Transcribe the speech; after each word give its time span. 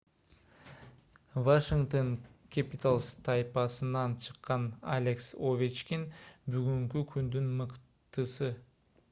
вашингтоон 1.47 2.09
кэпиталз 2.55 3.07
тайпасынан 3.27 4.17
чыккан 4.25 4.63
алекс 4.95 5.27
овечкин 5.51 6.03
бүгүнкү 6.51 7.07
күндүн 7.15 7.55
мыктысы 7.63 8.51